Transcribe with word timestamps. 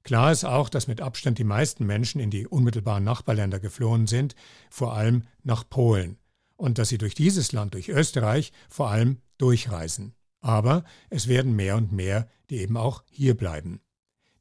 Klar 0.06 0.30
ist 0.30 0.44
auch, 0.44 0.68
dass 0.68 0.86
mit 0.86 1.00
Abstand 1.00 1.36
die 1.36 1.42
meisten 1.42 1.84
Menschen 1.84 2.20
in 2.20 2.30
die 2.30 2.46
unmittelbaren 2.46 3.02
Nachbarländer 3.02 3.58
geflohen 3.58 4.06
sind, 4.06 4.36
vor 4.70 4.94
allem 4.94 5.24
nach 5.42 5.68
Polen, 5.68 6.16
und 6.54 6.78
dass 6.78 6.90
sie 6.90 6.98
durch 6.98 7.16
dieses 7.16 7.50
Land, 7.50 7.74
durch 7.74 7.88
Österreich, 7.88 8.52
vor 8.68 8.88
allem 8.88 9.18
durchreisen. 9.36 10.14
Aber 10.40 10.84
es 11.10 11.26
werden 11.26 11.56
mehr 11.56 11.74
und 11.74 11.90
mehr, 11.90 12.28
die 12.50 12.58
eben 12.58 12.76
auch 12.76 13.02
hier 13.10 13.36
bleiben. 13.36 13.80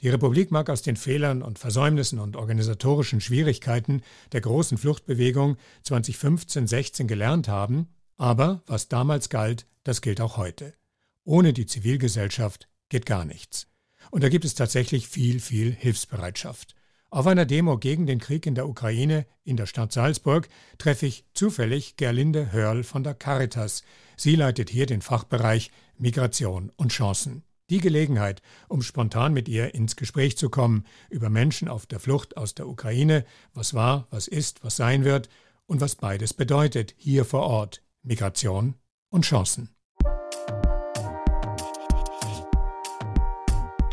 Die 0.01 0.09
Republik 0.09 0.51
mag 0.51 0.69
aus 0.69 0.83
den 0.83 0.97
Fehlern 0.97 1.41
und 1.41 1.57
Versäumnissen 1.57 2.19
und 2.19 2.35
organisatorischen 2.35 3.19
Schwierigkeiten 3.19 4.03
der 4.33 4.41
großen 4.41 4.77
Fluchtbewegung 4.77 5.57
2015-16 5.83 7.05
gelernt 7.05 7.47
haben, 7.47 7.87
aber 8.17 8.61
was 8.67 8.87
damals 8.87 9.29
galt, 9.29 9.65
das 9.83 10.01
gilt 10.01 10.21
auch 10.21 10.37
heute. 10.37 10.75
Ohne 11.23 11.53
die 11.53 11.65
Zivilgesellschaft 11.65 12.69
geht 12.87 13.07
gar 13.07 13.25
nichts. 13.25 13.65
Und 14.15 14.23
da 14.23 14.29
gibt 14.29 14.45
es 14.45 14.55
tatsächlich 14.55 15.09
viel, 15.09 15.41
viel 15.41 15.73
Hilfsbereitschaft. 15.73 16.73
Auf 17.09 17.27
einer 17.27 17.45
Demo 17.45 17.77
gegen 17.77 18.05
den 18.05 18.21
Krieg 18.21 18.45
in 18.45 18.55
der 18.55 18.69
Ukraine 18.69 19.25
in 19.43 19.57
der 19.57 19.65
Stadt 19.65 19.91
Salzburg 19.91 20.47
treffe 20.77 21.05
ich 21.05 21.25
zufällig 21.33 21.97
Gerlinde 21.97 22.53
Hörl 22.53 22.85
von 22.85 23.03
der 23.03 23.13
Caritas. 23.13 23.83
Sie 24.15 24.37
leitet 24.37 24.69
hier 24.69 24.85
den 24.85 25.01
Fachbereich 25.01 25.69
Migration 25.97 26.71
und 26.77 26.93
Chancen. 26.93 27.43
Die 27.69 27.81
Gelegenheit, 27.81 28.41
um 28.69 28.83
spontan 28.83 29.33
mit 29.33 29.49
ihr 29.49 29.75
ins 29.75 29.97
Gespräch 29.97 30.37
zu 30.37 30.49
kommen 30.49 30.85
über 31.09 31.29
Menschen 31.29 31.67
auf 31.67 31.85
der 31.85 31.99
Flucht 31.99 32.37
aus 32.37 32.55
der 32.55 32.69
Ukraine, 32.69 33.25
was 33.53 33.73
war, 33.73 34.07
was 34.11 34.29
ist, 34.29 34.63
was 34.63 34.77
sein 34.77 35.03
wird 35.03 35.27
und 35.65 35.81
was 35.81 35.95
beides 35.95 36.33
bedeutet 36.33 36.95
hier 36.95 37.25
vor 37.25 37.41
Ort, 37.41 37.83
Migration 38.01 38.75
und 39.09 39.25
Chancen. 39.25 39.74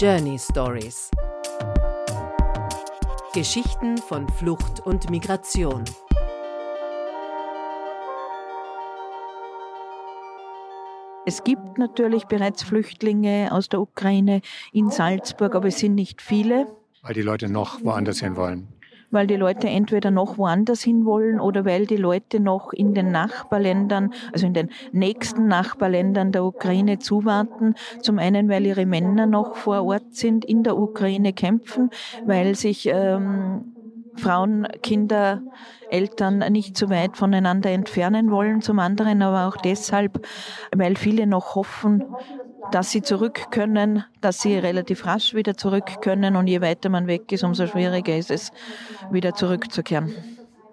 Journey 0.03 0.37
Stories 0.37 1.13
Geschichten 3.33 3.97
von 3.97 4.29
Flucht 4.31 4.81
und 4.81 5.09
Migration. 5.11 5.85
Es 11.25 11.45
gibt 11.45 11.79
natürlich 11.79 12.25
bereits 12.25 12.65
Flüchtlinge 12.65 13.51
aus 13.53 13.69
der 13.69 13.81
Ukraine 13.81 14.41
in 14.73 14.91
Salzburg, 14.91 15.55
aber 15.55 15.69
es 15.69 15.79
sind 15.79 15.95
nicht 15.95 16.21
viele. 16.21 16.67
Weil 17.03 17.15
die 17.15 17.23
Leute 17.23 17.49
noch 17.49 17.85
woanders 17.85 18.19
hin 18.19 18.35
wollen 18.35 18.82
weil 19.13 19.29
die 19.29 19.37
Leute 19.37 19.69
entweder 19.69 20.11
noch 20.11 20.39
woanders 20.39 20.83
hin 20.83 21.05
wollen 21.05 21.39
oder 21.39 21.65
weil 21.65 21.87
die 21.87 21.97
Leute 21.97 22.41
noch 22.41 22.73
in 22.73 22.95
den 22.95 23.13
Nachbarländern, 23.13 24.13
also 24.33 24.47
in 24.47 24.55
den 24.55 24.71
nächsten 24.91 25.47
Nachbarländern 25.47 26.33
der 26.33 26.45
Ukraine 26.45 26.99
zuwarten. 26.99 27.75
Zum 28.01 28.19
einen, 28.19 28.49
weil 28.49 28.67
ihre 28.67 28.87
Männer 28.87 29.27
noch 29.27 29.55
vor 29.55 29.85
Ort 29.85 30.15
sind, 30.17 30.45
in 30.45 30.65
der 30.65 30.77
Ukraine 30.77 31.33
kämpfen, 31.33 31.91
weil 32.25 32.57
sich 32.57 32.89
ähm, 32.91 33.75
Frauen, 34.17 34.67
Kinder, 34.83 35.43
Eltern 35.91 36.39
nicht 36.51 36.77
so 36.77 36.91
weit 36.91 37.17
voneinander 37.17 37.71
entfernen 37.71 38.31
wollen, 38.31 38.63
zum 38.63 38.79
anderen 38.79 39.23
aber 39.23 39.47
auch 39.47 39.57
deshalb, 39.57 40.27
weil 40.75 40.97
viele 40.97 41.27
noch 41.27 41.55
hoffen, 41.55 42.05
dass 42.75 42.91
sie 42.91 43.03
zurück 43.03 43.51
können, 43.51 44.05
dass 44.21 44.41
sie 44.41 44.57
relativ 44.57 45.07
rasch 45.07 45.35
wieder 45.35 45.57
zurück 45.57 46.01
können 46.01 46.37
und 46.37 46.47
je 46.47 46.61
weiter 46.61 46.89
man 46.89 47.07
weg 47.07 47.31
ist, 47.31 47.45
umso 47.45 47.67
schwieriger 47.67 48.17
ist 48.17 48.31
es, 48.31 48.51
wieder 49.11 49.35
zurückzukehren. 49.35 50.13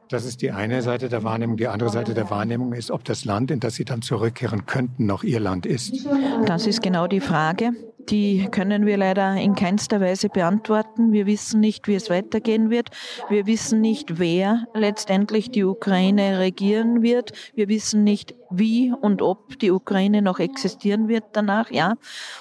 Das 0.09 0.25
ist 0.25 0.41
die 0.41 0.51
eine 0.51 0.81
Seite 0.81 1.07
der 1.07 1.23
Wahrnehmung. 1.23 1.57
Die 1.57 1.67
andere 1.67 1.91
Seite 1.91 2.15
der 2.15 2.31
Wahrnehmung 2.31 2.73
ist, 2.73 2.89
ob 2.89 3.03
das 3.03 3.25
Land, 3.25 3.51
in 3.51 3.59
das 3.59 3.75
Sie 3.75 3.85
dann 3.85 4.01
zurückkehren 4.01 4.65
könnten, 4.65 5.05
noch 5.05 5.23
Ihr 5.23 5.39
Land 5.39 5.67
ist. 5.67 6.07
Das 6.47 6.65
ist 6.65 6.81
genau 6.81 7.05
die 7.05 7.19
Frage. 7.19 7.73
Die 8.09 8.47
können 8.49 8.87
wir 8.87 8.97
leider 8.97 9.35
in 9.35 9.53
keinster 9.53 10.01
Weise 10.01 10.29
beantworten. 10.29 11.11
Wir 11.11 11.27
wissen 11.27 11.59
nicht, 11.59 11.87
wie 11.87 11.93
es 11.93 12.09
weitergehen 12.09 12.71
wird. 12.71 12.89
Wir 13.29 13.45
wissen 13.45 13.81
nicht, 13.81 14.17
wer 14.17 14.65
letztendlich 14.73 15.51
die 15.51 15.63
Ukraine 15.63 16.39
regieren 16.39 17.03
wird. 17.03 17.33
Wir 17.53 17.67
wissen 17.67 18.03
nicht, 18.03 18.33
wie 18.49 18.91
und 18.91 19.21
ob 19.21 19.59
die 19.59 19.69
Ukraine 19.69 20.23
noch 20.23 20.39
existieren 20.39 21.07
wird 21.07 21.23
danach, 21.33 21.69
ja. 21.69 21.95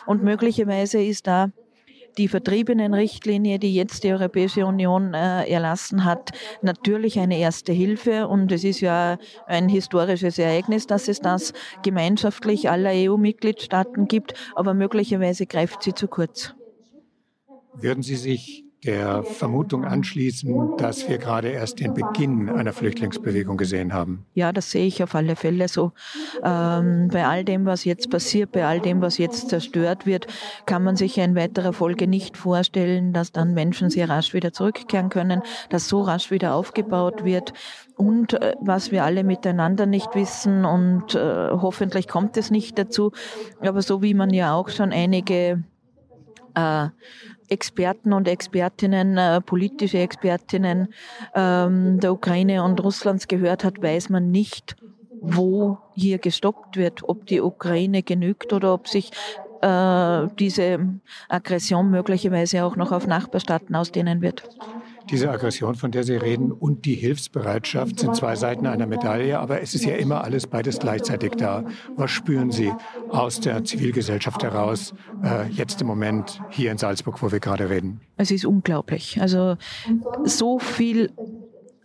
Und 0.07 0.23
möglicherweise 0.23 1.03
ist 1.03 1.27
da 1.27 1.51
die 2.17 2.29
Vertriebenenrichtlinie, 2.29 3.59
die 3.59 3.75
jetzt 3.75 4.05
die 4.05 4.13
Europäische 4.13 4.67
Union 4.67 5.15
äh, 5.15 5.45
erlassen 5.49 6.05
hat, 6.05 6.31
natürlich 6.63 7.19
eine 7.19 7.39
erste 7.39 7.73
Hilfe. 7.73 8.29
Und 8.29 8.51
es 8.53 8.65
ist 8.65 8.81
ja 8.81 9.19
ein 9.47 9.69
historisches 9.69 10.39
Ereignis, 10.39 10.87
dass 10.87 11.09
es 11.09 11.21
das 11.21 11.53
gemeinschaftlich 11.83 12.71
aller 12.71 12.91
EU-Mitgliedstaaten 12.93 14.09
gibt, 14.09 14.35
aber 14.55 14.75
möglicherweise 14.75 15.47
greift 15.47 15.83
sie 15.83 15.95
zu 15.95 16.09
kurz. 16.09 16.55
Würden 17.75 18.03
Sie 18.03 18.17
sich 18.17 18.68
der 18.85 19.25
Vermutung 19.25 19.85
anschließen, 19.85 20.77
dass 20.77 21.09
wir 21.09 21.19
gerade 21.19 21.49
erst 21.49 21.81
den 21.81 21.95
Beginn 21.95 22.49
einer 22.49 22.73
Flüchtlingsbewegung 22.73 23.57
gesehen 23.57 23.93
haben? 23.93 24.25
Ja, 24.35 24.53
das 24.53 24.71
sehe 24.71 24.87
ich 24.87 25.03
auf 25.03 25.15
alle 25.15 25.35
Fälle 25.35 25.67
so. 25.67 25.93
Ähm, 26.45 27.09
bei 27.13 27.27
all 27.27 27.45
dem, 27.45 27.67
was 27.67 27.85
jetzt 27.85 28.09
passiert, 28.09 28.53
bei 28.53 28.65
all 28.65 28.81
dem, 28.81 29.01
was 29.01 29.19
jetzt 29.19 29.49
zerstört 29.49 30.07
wird, 30.07 30.29
kann 30.67 30.85
man 30.85 30.95
sich 30.95 31.19
in 31.19 31.35
weiterer 31.35 31.73
Folge 31.73 32.07
nicht 32.07 32.37
vorstellen, 32.37 33.13
dass 33.13 33.33
dann 33.33 33.53
Menschen 33.53 33.91
sehr 33.91 34.09
rasch 34.09 34.33
wieder 34.33 34.53
zurückkehren 34.53 35.09
können, 35.09 35.43
dass 35.71 35.89
so 35.89 36.03
rasch 36.03 36.31
wieder 36.31 36.55
aufgebaut 36.55 37.25
wird. 37.25 37.53
Und 37.97 38.35
äh, 38.35 38.55
was 38.61 38.93
wir 38.93 39.03
alle 39.03 39.25
miteinander 39.25 39.87
nicht 39.87 40.15
wissen 40.15 40.65
und 40.65 41.17
äh, 41.17 41.51
hoffentlich 41.51 42.07
kommt 42.07 42.37
es 42.37 42.53
nicht 42.53 42.79
dazu, 42.79 43.11
aber 43.61 43.83
so 43.83 44.03
wie 44.03 44.15
man 44.15 44.31
ja 44.31 44.55
auch 44.55 44.69
schon 44.69 44.93
einige 44.93 45.65
äh, 46.55 46.89
Experten 47.49 48.13
und 48.13 48.29
Expertinnen, 48.29 49.17
äh, 49.17 49.41
politische 49.41 49.99
Expertinnen 49.99 50.89
ähm, 51.35 52.01
der 52.01 52.13
Ukraine 52.13 52.63
und 52.63 52.83
Russlands 52.83 53.29
gehört 53.29 53.65
hat, 53.65 53.83
weiß 53.83 54.11
man 54.11 54.31
nicht, 54.31 54.77
wo 55.21 55.79
hier 55.95 56.19
gestoppt 56.19 56.77
wird, 56.77 57.09
ob 57.09 57.27
die 57.27 57.41
Ukraine 57.41 58.03
genügt 58.03 58.53
oder 58.53 58.73
ob 58.75 58.89
sich 58.89 59.11
äh, 59.63 60.27
diese 60.39 60.79
Aggression 61.29 61.91
möglicherweise 61.91 62.65
auch 62.65 62.77
noch 62.77 62.93
auf 62.93 63.07
Nachbarstaaten 63.07 63.75
ausdehnen 63.75 64.23
wird. 64.23 64.49
Diese 65.11 65.31
Aggression, 65.31 65.75
von 65.75 65.91
der 65.91 66.05
Sie 66.05 66.17
reden, 66.17 66.53
und 66.53 66.85
die 66.85 66.95
Hilfsbereitschaft 66.95 68.01
sind 68.01 68.15
zwei 68.15 68.37
Seiten 68.37 68.67
einer 68.67 68.87
Medaille, 68.87 69.39
aber 69.39 69.63
es 69.63 69.75
ist 69.75 69.85
ja 69.85 69.97
immer 69.97 70.23
alles 70.23 70.47
beides 70.47 70.79
gleichzeitig 70.79 71.33
da. 71.37 71.65
Was 71.97 72.11
spüren 72.11 72.51
Sie 72.51 72.73
aus 73.09 73.41
der 73.41 73.65
Zivilgesellschaft 73.65 74.43
heraus, 74.43 74.95
äh, 75.23 75.49
jetzt 75.49 75.81
im 75.81 75.87
Moment 75.87 76.41
hier 76.51 76.71
in 76.71 76.79
Salzburg, 76.79 77.23
wo 77.23 77.33
wir 77.33 77.41
gerade 77.41 77.71
reden? 77.71 78.01
Es 78.17 78.31
ist 78.31 78.45
unglaublich. 78.45 79.21
Also 79.21 79.57
so 80.25 80.59
viel 80.59 81.11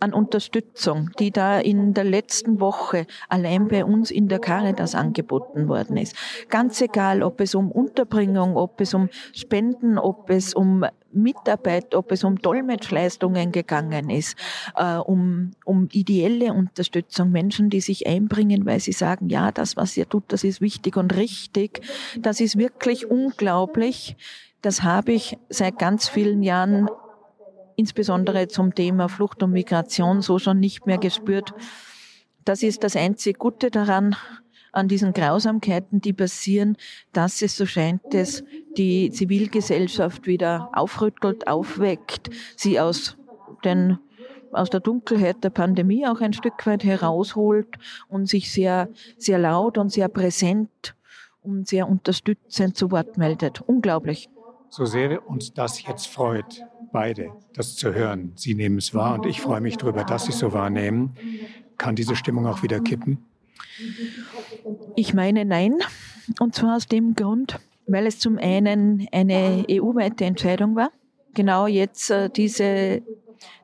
an 0.04 0.12
Unterstützung, 0.12 1.10
die 1.18 1.30
da 1.30 1.58
in 1.58 1.94
der 1.94 2.04
letzten 2.04 2.60
Woche 2.60 3.06
allein 3.28 3.68
bei 3.68 3.84
uns 3.84 4.10
in 4.10 4.28
der 4.28 4.38
Caritas 4.38 4.94
angeboten 4.94 5.66
worden 5.66 5.96
ist. 5.96 6.14
Ganz 6.50 6.80
egal, 6.80 7.22
ob 7.22 7.40
es 7.40 7.54
um 7.54 7.72
Unterbringung, 7.72 8.56
ob 8.56 8.80
es 8.80 8.92
um 8.92 9.08
Spenden, 9.32 9.98
ob 9.98 10.28
es 10.28 10.52
um 10.52 10.84
Mitarbeit, 11.10 11.94
ob 11.94 12.12
es 12.12 12.24
um 12.24 12.36
Dolmetschleistungen 12.36 13.52
gegangen 13.52 14.10
ist, 14.10 14.36
äh, 14.76 14.96
um, 14.96 15.52
um 15.64 15.88
ideelle 15.92 16.52
Unterstützung, 16.52 17.30
Menschen, 17.30 17.70
die 17.70 17.80
sich 17.80 18.06
einbringen, 18.06 18.66
weil 18.66 18.80
sie 18.80 18.92
sagen, 18.92 19.28
ja, 19.28 19.52
das, 19.52 19.76
was 19.76 19.96
ihr 19.96 20.08
tut, 20.08 20.24
das 20.28 20.44
ist 20.44 20.60
wichtig 20.60 20.96
und 20.96 21.16
richtig. 21.16 21.80
Das 22.18 22.40
ist 22.40 22.58
wirklich 22.58 23.10
unglaublich. 23.10 24.16
Das 24.60 24.82
habe 24.82 25.12
ich 25.12 25.38
seit 25.48 25.78
ganz 25.78 26.08
vielen 26.08 26.42
Jahren 26.42 26.88
insbesondere 27.76 28.48
zum 28.48 28.74
Thema 28.74 29.08
Flucht 29.08 29.42
und 29.42 29.52
Migration 29.52 30.22
so 30.22 30.38
schon 30.38 30.60
nicht 30.60 30.86
mehr 30.86 30.98
gespürt. 30.98 31.54
Das 32.44 32.62
ist 32.62 32.84
das 32.84 32.96
einzige 32.96 33.38
Gute 33.38 33.70
daran, 33.70 34.16
an 34.72 34.88
diesen 34.88 35.12
Grausamkeiten, 35.12 36.00
die 36.00 36.12
passieren, 36.12 36.76
dass 37.12 37.42
es, 37.42 37.56
so 37.56 37.64
scheint 37.64 38.12
es, 38.12 38.42
die 38.76 39.10
Zivilgesellschaft 39.10 40.26
wieder 40.26 40.70
aufrüttelt, 40.72 41.46
aufweckt, 41.46 42.30
sie 42.56 42.80
aus 42.80 43.16
den 43.64 43.98
aus 44.52 44.70
der 44.70 44.78
Dunkelheit 44.80 45.42
der 45.42 45.50
Pandemie 45.50 46.06
auch 46.06 46.20
ein 46.20 46.32
Stück 46.32 46.64
weit 46.66 46.84
herausholt 46.84 47.76
und 48.08 48.28
sich 48.28 48.52
sehr, 48.52 48.88
sehr 49.18 49.38
laut 49.38 49.78
und 49.78 49.90
sehr 49.90 50.08
präsent 50.08 50.94
und 51.42 51.66
sehr 51.66 51.88
unterstützend 51.88 52.76
zu 52.76 52.92
Wort 52.92 53.18
meldet. 53.18 53.60
Unglaublich. 53.62 54.28
So 54.70 54.84
sehr 54.84 55.28
uns 55.28 55.52
das 55.54 55.82
jetzt 55.82 56.08
freut, 56.08 56.62
beide, 56.92 57.32
das 57.54 57.76
zu 57.76 57.94
hören. 57.94 58.32
Sie 58.36 58.54
nehmen 58.54 58.78
es 58.78 58.94
wahr 58.94 59.14
und 59.14 59.26
ich 59.26 59.40
freue 59.40 59.60
mich 59.60 59.76
darüber, 59.76 60.04
dass 60.04 60.24
Sie 60.24 60.32
es 60.32 60.38
so 60.38 60.52
wahrnehmen. 60.52 61.14
Kann 61.78 61.96
diese 61.96 62.16
Stimmung 62.16 62.46
auch 62.46 62.62
wieder 62.62 62.80
kippen? 62.80 63.24
Ich 64.96 65.14
meine 65.14 65.44
nein. 65.44 65.78
Und 66.40 66.54
zwar 66.54 66.76
aus 66.76 66.86
dem 66.86 67.14
Grund, 67.14 67.58
weil 67.86 68.06
es 68.06 68.18
zum 68.18 68.38
einen 68.38 69.06
eine 69.12 69.64
EU-weite 69.70 70.24
Entscheidung 70.24 70.74
war, 70.74 70.90
genau 71.34 71.66
jetzt 71.66 72.10
äh, 72.10 72.30
diese 72.30 73.02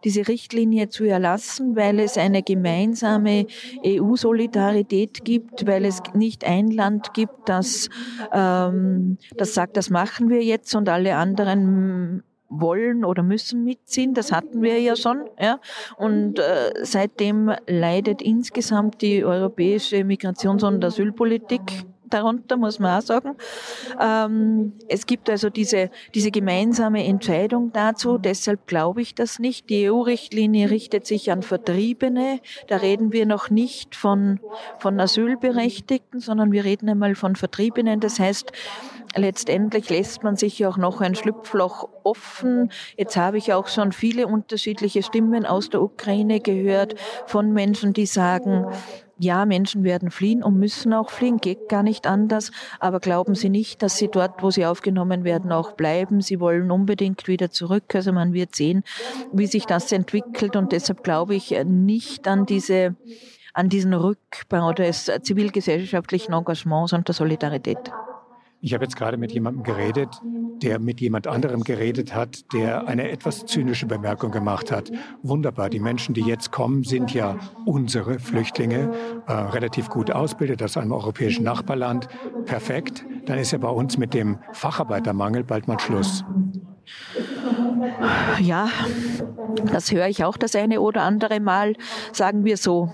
diese 0.04 0.28
Richtlinie 0.28 0.88
zu 0.88 1.04
erlassen, 1.04 1.76
weil 1.76 2.00
es 2.00 2.16
eine 2.16 2.42
gemeinsame 2.42 3.46
EU-Solidarität 3.84 5.24
gibt, 5.24 5.66
weil 5.66 5.84
es 5.84 6.02
nicht 6.14 6.44
ein 6.44 6.68
Land 6.68 7.14
gibt, 7.14 7.48
das, 7.48 7.88
ähm, 8.32 9.18
das 9.36 9.54
sagt, 9.54 9.76
das 9.76 9.90
machen 9.90 10.28
wir 10.28 10.42
jetzt 10.42 10.74
und 10.74 10.88
alle 10.88 11.16
anderen 11.16 12.22
wollen 12.50 13.04
oder 13.04 13.22
müssen 13.22 13.64
mitziehen. 13.64 14.12
Das 14.12 14.32
hatten 14.32 14.60
wir 14.60 14.80
ja 14.80 14.96
schon. 14.96 15.24
Ja. 15.38 15.60
Und 15.96 16.38
äh, 16.38 16.72
seitdem 16.82 17.52
leidet 17.66 18.20
insgesamt 18.20 19.00
die 19.02 19.24
europäische 19.24 19.96
Migrations- 20.04 20.64
und 20.64 20.84
Asylpolitik 20.84 21.62
darunter, 22.10 22.56
muss 22.56 22.78
man 22.78 22.98
auch 22.98 23.02
sagen. 23.02 23.36
Ähm, 24.00 24.74
es 24.88 25.06
gibt 25.06 25.30
also 25.30 25.50
diese, 25.50 25.90
diese 26.14 26.30
gemeinsame 26.30 27.04
Entscheidung 27.04 27.72
dazu. 27.72 28.18
Deshalb 28.18 28.66
glaube 28.66 29.02
ich 29.02 29.14
das 29.14 29.38
nicht. 29.38 29.70
Die 29.70 29.90
EU-Richtlinie 29.90 30.70
richtet 30.70 31.06
sich 31.06 31.30
an 31.30 31.42
Vertriebene. 31.42 32.40
Da 32.68 32.76
reden 32.76 33.12
wir 33.12 33.26
noch 33.26 33.50
nicht 33.50 33.94
von, 33.94 34.40
von 34.78 34.98
Asylberechtigten, 35.00 36.20
sondern 36.20 36.52
wir 36.52 36.64
reden 36.64 36.88
einmal 36.88 37.14
von 37.14 37.36
Vertriebenen. 37.36 38.00
Das 38.00 38.18
heißt, 38.18 38.52
letztendlich 39.16 39.90
lässt 39.90 40.22
man 40.22 40.36
sich 40.36 40.64
auch 40.66 40.76
noch 40.76 41.00
ein 41.00 41.14
Schlupfloch 41.14 41.88
offen. 42.04 42.70
Jetzt 42.96 43.16
habe 43.16 43.38
ich 43.38 43.52
auch 43.52 43.68
schon 43.68 43.92
viele 43.92 44.26
unterschiedliche 44.26 45.02
Stimmen 45.02 45.46
aus 45.46 45.70
der 45.70 45.82
Ukraine 45.82 46.40
gehört 46.40 46.94
von 47.26 47.52
Menschen, 47.52 47.92
die 47.92 48.06
sagen, 48.06 48.66
ja, 49.20 49.44
Menschen 49.44 49.84
werden 49.84 50.10
fliehen 50.10 50.42
und 50.42 50.58
müssen 50.58 50.94
auch 50.94 51.10
fliehen, 51.10 51.36
geht 51.36 51.68
gar 51.68 51.82
nicht 51.82 52.06
anders. 52.06 52.52
Aber 52.78 53.00
glauben 53.00 53.34
Sie 53.34 53.50
nicht, 53.50 53.82
dass 53.82 53.98
sie 53.98 54.08
dort, 54.08 54.42
wo 54.42 54.50
sie 54.50 54.64
aufgenommen 54.64 55.24
werden, 55.24 55.52
auch 55.52 55.72
bleiben. 55.72 56.22
Sie 56.22 56.40
wollen 56.40 56.70
unbedingt 56.70 57.28
wieder 57.28 57.50
zurück. 57.50 57.94
Also 57.94 58.12
man 58.12 58.32
wird 58.32 58.54
sehen, 58.54 58.82
wie 59.32 59.46
sich 59.46 59.66
das 59.66 59.92
entwickelt. 59.92 60.56
Und 60.56 60.72
deshalb 60.72 61.04
glaube 61.04 61.34
ich 61.34 61.50
nicht 61.64 62.26
an 62.26 62.46
diese, 62.46 62.96
an 63.52 63.68
diesen 63.68 63.92
Rückbau 63.92 64.72
des 64.72 65.10
zivilgesellschaftlichen 65.22 66.32
Engagements 66.32 66.94
und 66.94 67.06
der 67.06 67.14
Solidarität. 67.14 67.90
Ich 68.62 68.74
habe 68.74 68.84
jetzt 68.84 68.96
gerade 68.96 69.16
mit 69.16 69.32
jemandem 69.32 69.62
geredet, 69.62 70.20
der 70.62 70.78
mit 70.78 71.00
jemand 71.00 71.26
anderem 71.26 71.64
geredet 71.64 72.14
hat, 72.14 72.52
der 72.52 72.86
eine 72.86 73.10
etwas 73.10 73.46
zynische 73.46 73.86
Bemerkung 73.86 74.30
gemacht 74.30 74.70
hat. 74.70 74.90
Wunderbar, 75.22 75.70
die 75.70 75.80
Menschen, 75.80 76.14
die 76.14 76.20
jetzt 76.20 76.52
kommen, 76.52 76.84
sind 76.84 77.14
ja 77.14 77.38
unsere 77.64 78.18
Flüchtlinge, 78.18 78.92
äh, 79.26 79.32
relativ 79.32 79.88
gut 79.88 80.10
ausgebildet 80.10 80.62
aus 80.62 80.76
einem 80.76 80.92
europäischen 80.92 81.44
Nachbarland. 81.44 82.08
Perfekt. 82.44 83.06
Dann 83.24 83.38
ist 83.38 83.52
ja 83.52 83.58
bei 83.58 83.70
uns 83.70 83.96
mit 83.96 84.12
dem 84.12 84.38
Facharbeitermangel 84.52 85.44
bald 85.44 85.66
mal 85.66 85.80
Schluss. 85.80 86.22
Ja, 88.40 88.68
das 89.72 89.90
höre 89.90 90.08
ich 90.08 90.24
auch 90.24 90.36
das 90.36 90.54
eine 90.54 90.80
oder 90.80 91.02
andere 91.02 91.40
Mal. 91.40 91.74
Sagen 92.12 92.44
wir 92.44 92.56
so, 92.56 92.92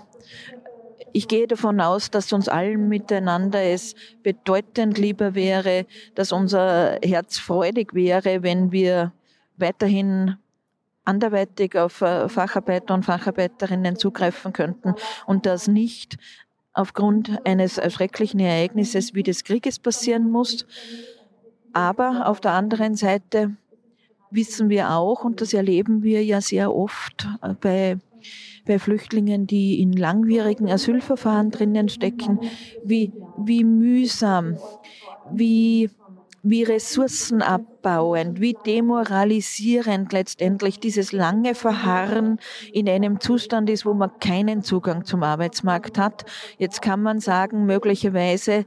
ich 1.17 1.29
gehe 1.29 1.47
davon 1.47 1.81
aus, 1.81 2.11
dass 2.11 2.31
uns 2.35 2.47
allen 2.47 2.91
miteinander 2.91 3.63
es 3.63 3.95
bedeutend 4.23 4.99
lieber 4.99 5.35
wäre, 5.35 5.87
dass 6.15 6.31
unser 6.31 6.99
Herz 7.03 7.39
freudig 7.39 7.95
wäre, 7.95 8.43
wenn 8.43 8.71
wir 8.71 9.15
weiterhin 9.57 10.37
anderweitig 11.07 11.75
auf 11.75 12.03
äh, 12.03 12.29
Facharbeiter 12.29 12.93
und 12.93 13.07
Facharbeiterinnen 13.07 13.97
zugreifen 13.97 14.53
könnten 14.53 14.95
und 15.25 15.47
das 15.47 15.69
nicht 15.69 16.19
aufgrund 16.75 17.39
eines 17.47 17.81
schrecklichen 17.95 18.41
Ereignisses 18.41 19.15
wie 19.15 19.23
des 19.23 19.43
Krieges 19.43 19.79
passieren 19.79 20.31
muss. 20.31 20.67
Aber 21.73 22.29
auf 22.29 22.43
der 22.43 22.53
anderen 22.53 22.95
Seite 22.95 23.57
wissen 24.31 24.69
wir 24.69 24.91
auch, 24.91 25.25
und 25.25 25.41
das 25.41 25.55
erleben 25.55 26.03
wir 26.03 26.23
ja 26.23 26.43
sehr 26.43 26.75
oft 26.75 27.27
äh, 27.41 27.55
bei 27.55 27.97
bei 28.67 28.79
Flüchtlingen, 28.79 29.47
die 29.47 29.81
in 29.81 29.93
langwierigen 29.93 30.71
Asylverfahren 30.71 31.51
drinnen 31.51 31.89
stecken, 31.89 32.41
wie, 32.85 33.13
wie 33.39 33.65
mühsam, 33.65 34.59
wie, 35.33 35.91
wie 36.43 36.63
ressourcenabbauend, 36.65 38.41
wie 38.41 38.57
demoralisierend 38.67 40.13
letztendlich 40.13 40.81
dieses 40.81 41.13
lange 41.13 41.55
Verharren 41.55 42.39
in 42.73 42.89
einem 42.89 43.21
Zustand 43.21 43.71
ist, 43.71 43.87
wo 43.87 43.95
man 43.95 44.19
keinen 44.21 44.63
Zugang 44.63 45.05
zum 45.05 45.23
Arbeitsmarkt 45.23 45.99
hat. 45.99 46.25
Jetzt 46.59 46.83
kann 46.83 47.03
man 47.03 47.21
sagen, 47.21 47.67
möglicherweise 47.67 48.65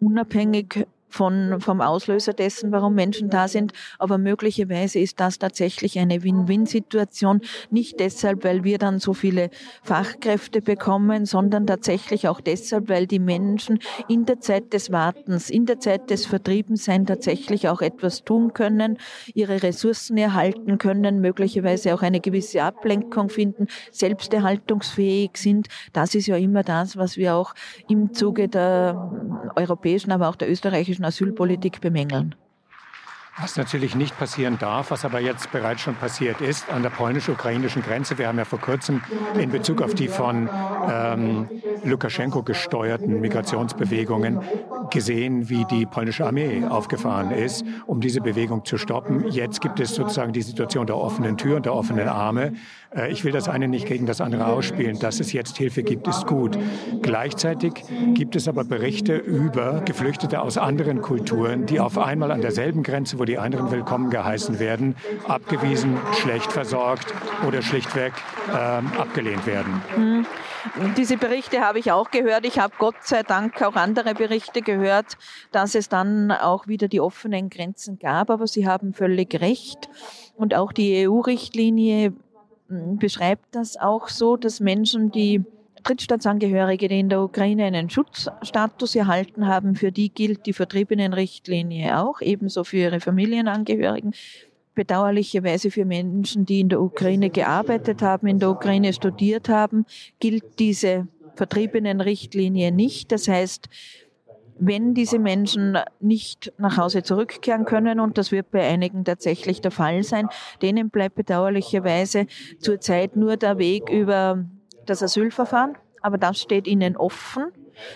unabhängig 0.00 0.86
von, 1.10 1.60
vom 1.60 1.80
Auslöser 1.80 2.32
dessen, 2.32 2.72
warum 2.72 2.94
Menschen 2.94 3.28
da 3.30 3.48
sind. 3.48 3.72
Aber 3.98 4.18
möglicherweise 4.18 4.98
ist 4.98 5.20
das 5.20 5.38
tatsächlich 5.38 5.98
eine 5.98 6.22
Win-Win-Situation. 6.22 7.40
Nicht 7.70 8.00
deshalb, 8.00 8.44
weil 8.44 8.64
wir 8.64 8.78
dann 8.78 8.98
so 8.98 9.12
viele 9.12 9.50
Fachkräfte 9.82 10.62
bekommen, 10.62 11.26
sondern 11.26 11.66
tatsächlich 11.66 12.28
auch 12.28 12.40
deshalb, 12.40 12.88
weil 12.88 13.06
die 13.06 13.18
Menschen 13.18 13.78
in 14.08 14.24
der 14.24 14.40
Zeit 14.40 14.72
des 14.72 14.92
Wartens, 14.92 15.50
in 15.50 15.66
der 15.66 15.80
Zeit 15.80 16.10
des 16.10 16.26
Vertriebenseins 16.26 17.08
tatsächlich 17.08 17.68
auch 17.68 17.80
etwas 17.80 18.24
tun 18.24 18.54
können, 18.54 18.98
ihre 19.34 19.62
Ressourcen 19.62 20.16
erhalten 20.16 20.78
können, 20.78 21.20
möglicherweise 21.20 21.94
auch 21.94 22.02
eine 22.02 22.20
gewisse 22.20 22.62
Ablenkung 22.62 23.28
finden, 23.28 23.66
selbsterhaltungsfähig 23.90 25.32
sind. 25.34 25.68
Das 25.92 26.14
ist 26.14 26.26
ja 26.26 26.36
immer 26.36 26.62
das, 26.62 26.96
was 26.96 27.16
wir 27.16 27.34
auch 27.34 27.54
im 27.88 28.12
Zuge 28.12 28.48
der 28.48 29.10
europäischen, 29.56 30.12
aber 30.12 30.28
auch 30.28 30.36
der 30.36 30.50
österreichischen 30.50 30.99
österreichischen 31.00 31.04
Asylpolitik 31.04 31.80
bemängeln. 31.80 32.34
Was 33.38 33.56
natürlich 33.56 33.94
nicht 33.94 34.18
passieren 34.18 34.58
darf, 34.58 34.90
was 34.90 35.04
aber 35.04 35.20
jetzt 35.20 35.52
bereits 35.52 35.82
schon 35.82 35.94
passiert 35.94 36.40
ist, 36.40 36.70
an 36.70 36.82
der 36.82 36.90
polnisch-ukrainischen 36.90 37.82
Grenze. 37.82 38.18
Wir 38.18 38.28
haben 38.28 38.38
ja 38.38 38.44
vor 38.44 38.60
kurzem 38.60 39.02
in 39.38 39.50
Bezug 39.50 39.82
auf 39.82 39.94
die 39.94 40.08
von 40.08 40.48
ähm, 40.90 41.48
Lukaschenko 41.84 42.42
gesteuerten 42.42 43.20
Migrationsbewegungen 43.20 44.40
gesehen, 44.90 45.48
wie 45.48 45.64
die 45.64 45.86
polnische 45.86 46.26
Armee 46.26 46.64
aufgefahren 46.68 47.30
ist, 47.30 47.64
um 47.86 48.00
diese 48.00 48.20
Bewegung 48.20 48.64
zu 48.64 48.76
stoppen. 48.76 49.28
Jetzt 49.28 49.60
gibt 49.60 49.78
es 49.80 49.94
sozusagen 49.94 50.32
die 50.32 50.42
Situation 50.42 50.86
der 50.86 50.96
offenen 50.96 51.36
Tür 51.36 51.56
und 51.56 51.66
der 51.66 51.74
offenen 51.74 52.08
Arme. 52.08 52.54
Äh, 52.94 53.12
ich 53.12 53.24
will 53.24 53.32
das 53.32 53.48
eine 53.48 53.68
nicht 53.68 53.86
gegen 53.86 54.06
das 54.06 54.20
andere 54.20 54.46
ausspielen. 54.46 54.98
Dass 54.98 55.20
es 55.20 55.32
jetzt 55.32 55.56
Hilfe 55.56 55.82
gibt, 55.82 56.08
ist 56.08 56.26
gut. 56.26 56.58
Gleichzeitig 57.02 57.84
gibt 58.14 58.36
es 58.36 58.48
aber 58.48 58.64
Berichte 58.64 59.16
über 59.16 59.82
Geflüchtete 59.84 60.42
aus 60.42 60.58
anderen 60.58 61.00
Kulturen, 61.00 61.66
die 61.66 61.78
auf 61.78 61.96
einmal 61.96 62.32
an 62.32 62.40
derselben 62.40 62.82
Grenze, 62.82 63.18
wo 63.20 63.26
die 63.26 63.36
anderen 63.36 63.70
willkommen 63.70 64.08
geheißen 64.08 64.58
werden, 64.58 64.96
abgewiesen, 65.28 65.98
schlecht 66.14 66.50
versorgt 66.50 67.12
oder 67.46 67.60
schlichtweg 67.60 68.14
ähm, 68.48 68.90
abgelehnt 68.98 69.44
werden. 69.44 69.82
Hm. 69.94 70.26
Diese 70.96 71.18
Berichte 71.18 71.60
habe 71.60 71.78
ich 71.78 71.92
auch 71.92 72.10
gehört. 72.10 72.46
Ich 72.46 72.58
habe 72.58 72.72
Gott 72.78 72.94
sei 73.02 73.22
Dank 73.22 73.60
auch 73.60 73.74
andere 73.74 74.14
Berichte 74.14 74.62
gehört, 74.62 75.18
dass 75.52 75.74
es 75.74 75.90
dann 75.90 76.32
auch 76.32 76.66
wieder 76.66 76.88
die 76.88 77.00
offenen 77.00 77.50
Grenzen 77.50 77.98
gab. 77.98 78.30
Aber 78.30 78.46
Sie 78.46 78.66
haben 78.66 78.94
völlig 78.94 79.38
recht. 79.42 79.90
Und 80.36 80.54
auch 80.54 80.72
die 80.72 81.06
EU-Richtlinie 81.06 82.14
beschreibt 82.68 83.54
das 83.54 83.76
auch 83.76 84.08
so, 84.08 84.38
dass 84.38 84.60
Menschen, 84.60 85.10
die 85.10 85.44
Drittstaatsangehörige, 85.82 86.88
die 86.88 87.00
in 87.00 87.08
der 87.08 87.22
Ukraine 87.22 87.64
einen 87.64 87.90
Schutzstatus 87.90 88.94
erhalten 88.94 89.46
haben, 89.46 89.74
für 89.74 89.92
die 89.92 90.12
gilt 90.12 90.46
die 90.46 90.52
Vertriebenenrichtlinie 90.52 91.98
auch, 91.98 92.20
ebenso 92.20 92.64
für 92.64 92.76
ihre 92.76 93.00
Familienangehörigen. 93.00 94.12
Bedauerlicherweise 94.74 95.70
für 95.70 95.84
Menschen, 95.84 96.46
die 96.46 96.60
in 96.60 96.68
der 96.68 96.80
Ukraine 96.80 97.30
gearbeitet 97.30 98.02
haben, 98.02 98.26
in 98.26 98.38
der 98.38 98.50
Ukraine 98.50 98.92
studiert 98.92 99.48
haben, 99.48 99.84
gilt 100.20 100.58
diese 100.58 101.08
Vertriebenenrichtlinie 101.34 102.72
nicht. 102.72 103.12
Das 103.12 103.28
heißt, 103.28 103.68
wenn 104.60 104.94
diese 104.94 105.18
Menschen 105.18 105.78
nicht 106.00 106.52
nach 106.58 106.76
Hause 106.76 107.02
zurückkehren 107.02 107.64
können, 107.64 107.98
und 107.98 108.18
das 108.18 108.30
wird 108.30 108.50
bei 108.50 108.66
einigen 108.68 109.04
tatsächlich 109.04 109.60
der 109.60 109.70
Fall 109.70 110.02
sein, 110.02 110.28
denen 110.60 110.90
bleibt 110.90 111.14
bedauerlicherweise 111.14 112.26
zurzeit 112.58 113.16
nur 113.16 113.36
der 113.36 113.58
Weg 113.58 113.88
über 113.88 114.44
das 114.86 115.02
Asylverfahren, 115.02 115.76
aber 116.02 116.18
das 116.18 116.40
steht 116.40 116.66
ihnen 116.66 116.96
offen. 116.96 117.52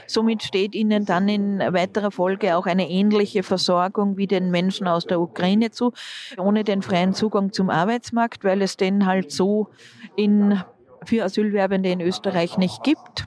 Somit 0.06 0.42
steht 0.42 0.74
ihnen 0.74 1.04
dann 1.04 1.28
in 1.28 1.58
weiterer 1.58 2.10
Folge 2.10 2.56
auch 2.56 2.66
eine 2.66 2.88
ähnliche 2.88 3.42
Versorgung 3.42 4.16
wie 4.16 4.26
den 4.26 4.50
Menschen 4.50 4.88
aus 4.88 5.06
der 5.06 5.20
Ukraine 5.20 5.70
zu, 5.70 5.92
ohne 6.38 6.64
den 6.64 6.80
freien 6.80 7.12
Zugang 7.12 7.52
zum 7.52 7.68
Arbeitsmarkt, 7.68 8.44
weil 8.44 8.62
es 8.62 8.76
den 8.76 9.04
halt 9.04 9.30
so 9.30 9.68
in, 10.16 10.62
für 11.04 11.24
Asylwerbende 11.24 11.90
in 11.90 12.00
Österreich 12.00 12.56
nicht 12.56 12.82
gibt. 12.82 13.26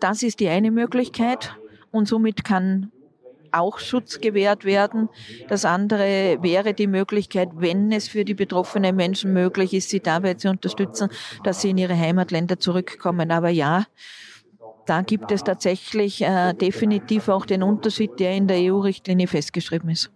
Das 0.00 0.22
ist 0.22 0.40
die 0.40 0.48
eine 0.48 0.70
Möglichkeit 0.70 1.56
und 1.90 2.08
somit 2.08 2.44
kann 2.44 2.92
auch 3.52 3.78
Schutz 3.78 4.20
gewährt 4.20 4.64
werden. 4.64 5.08
Das 5.48 5.64
andere 5.64 6.38
wäre 6.40 6.74
die 6.74 6.86
Möglichkeit, 6.86 7.50
wenn 7.54 7.92
es 7.92 8.08
für 8.08 8.24
die 8.24 8.34
betroffenen 8.34 8.96
Menschen 8.96 9.32
möglich 9.32 9.74
ist, 9.74 9.90
sie 9.90 10.00
dabei 10.00 10.34
zu 10.34 10.48
unterstützen, 10.48 11.08
dass 11.44 11.60
sie 11.60 11.70
in 11.70 11.78
ihre 11.78 11.98
Heimatländer 11.98 12.58
zurückkommen. 12.58 13.30
Aber 13.30 13.48
ja, 13.48 13.86
da 14.86 15.02
gibt 15.02 15.30
es 15.30 15.44
tatsächlich 15.44 16.22
äh, 16.22 16.54
definitiv 16.54 17.28
auch 17.28 17.46
den 17.46 17.62
Unterschied, 17.62 18.18
der 18.18 18.34
in 18.34 18.48
der 18.48 18.58
EU-Richtlinie 18.72 19.28
festgeschrieben 19.28 19.90
ist. 19.90 20.10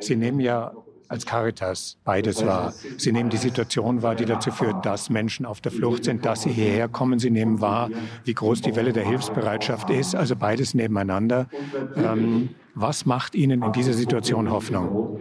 Sie 0.00 0.16
nehmen 0.16 0.40
ja 0.40 0.72
als 1.08 1.26
Caritas 1.26 1.98
beides 2.04 2.44
wahr. 2.44 2.72
Sie 2.96 3.12
nehmen 3.12 3.30
die 3.30 3.36
Situation 3.36 4.02
wahr, 4.02 4.14
die 4.14 4.24
dazu 4.24 4.50
führt, 4.50 4.84
dass 4.84 5.10
Menschen 5.10 5.46
auf 5.46 5.60
der 5.60 5.72
Flucht 5.72 6.04
sind, 6.04 6.24
dass 6.24 6.42
sie 6.42 6.50
hierher 6.50 6.88
kommen. 6.88 7.18
Sie 7.18 7.30
nehmen 7.30 7.60
wahr, 7.60 7.90
wie 8.24 8.34
groß 8.34 8.60
die 8.62 8.76
Welle 8.76 8.92
der 8.92 9.04
Hilfsbereitschaft 9.04 9.90
ist. 9.90 10.14
Also 10.14 10.36
beides 10.36 10.74
nebeneinander. 10.74 11.48
Ähm, 11.96 12.50
was 12.74 13.06
macht 13.06 13.34
Ihnen 13.34 13.62
in 13.62 13.72
dieser 13.72 13.94
Situation 13.94 14.50
Hoffnung? 14.50 15.18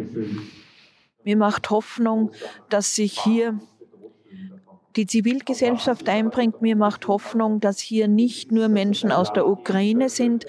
Mir 1.24 1.38
macht 1.38 1.70
Hoffnung, 1.70 2.32
dass 2.70 2.96
sich 2.96 3.20
hier 3.20 3.60
die 4.96 5.06
Zivilgesellschaft 5.06 6.08
einbringt. 6.08 6.62
Mir 6.62 6.76
macht 6.76 7.08
Hoffnung, 7.08 7.60
dass 7.60 7.80
hier 7.80 8.08
nicht 8.08 8.52
nur 8.52 8.70
Menschen 8.70 9.12
aus 9.12 9.34
der 9.34 9.48
Ukraine 9.48 10.10
sind, 10.10 10.46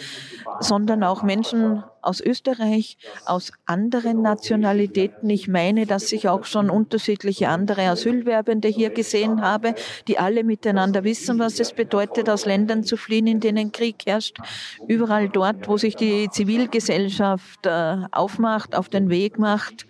sondern 0.60 1.02
auch 1.02 1.22
Menschen 1.22 1.82
aus 2.00 2.20
Österreich, 2.20 2.98
aus 3.24 3.52
anderen 3.66 4.22
Nationalitäten. 4.22 5.28
Ich 5.28 5.48
meine, 5.48 5.86
dass 5.86 6.12
ich 6.12 6.28
auch 6.28 6.44
schon 6.44 6.70
unterschiedliche 6.70 7.48
andere 7.48 7.82
Asylwerbende 7.82 8.68
hier 8.68 8.90
gesehen 8.90 9.42
habe, 9.42 9.74
die 10.06 10.18
alle 10.18 10.44
miteinander 10.44 11.02
wissen, 11.02 11.40
was 11.40 11.58
es 11.58 11.72
bedeutet, 11.72 12.30
aus 12.30 12.46
Ländern 12.46 12.84
zu 12.84 12.96
fliehen, 12.96 13.26
in 13.26 13.40
denen 13.40 13.72
Krieg 13.72 14.06
herrscht. 14.06 14.38
Überall 14.86 15.28
dort, 15.28 15.66
wo 15.68 15.76
sich 15.76 15.96
die 15.96 16.30
Zivilgesellschaft 16.30 17.66
äh, 17.66 17.96
aufmacht, 18.12 18.76
auf 18.76 18.88
den 18.88 19.10
Weg 19.10 19.38
macht, 19.40 19.86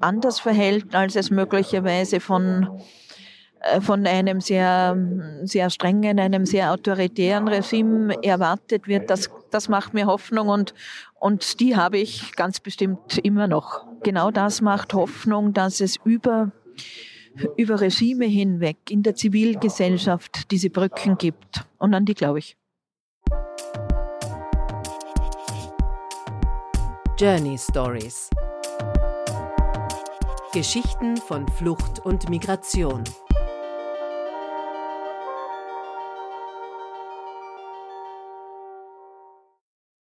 anders 0.00 0.40
verhält, 0.40 0.94
als 0.94 1.14
es 1.14 1.30
möglicherweise 1.30 2.20
von 2.20 2.80
von 3.80 4.06
einem 4.06 4.40
sehr, 4.40 4.96
sehr 5.42 5.70
strengen, 5.70 6.18
einem 6.18 6.46
sehr 6.46 6.72
autoritären 6.72 7.48
Regime 7.48 8.14
erwartet 8.22 8.88
wird, 8.88 9.10
das, 9.10 9.30
das 9.50 9.68
macht 9.68 9.94
mir 9.94 10.06
Hoffnung 10.06 10.48
und, 10.48 10.74
und 11.18 11.60
die 11.60 11.76
habe 11.76 11.98
ich 11.98 12.34
ganz 12.36 12.60
bestimmt 12.60 13.18
immer 13.18 13.48
noch. 13.48 13.86
Genau 14.02 14.30
das 14.30 14.60
macht 14.60 14.94
Hoffnung, 14.94 15.52
dass 15.52 15.80
es 15.80 15.96
über, 16.04 16.52
über 17.56 17.80
Regime 17.80 18.24
hinweg 18.24 18.78
in 18.88 19.02
der 19.02 19.14
Zivilgesellschaft 19.14 20.50
diese 20.50 20.70
Brücken 20.70 21.18
gibt. 21.18 21.64
Und 21.78 21.94
an 21.94 22.06
die 22.06 22.14
glaube 22.14 22.38
ich. 22.38 22.56
Journey 27.18 27.58
Stories 27.58 28.30
Geschichten 30.52 31.16
von 31.16 31.46
Flucht 31.46 32.00
und 32.00 32.28
Migration. 32.28 33.04